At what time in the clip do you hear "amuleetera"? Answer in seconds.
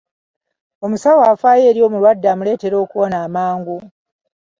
2.33-2.75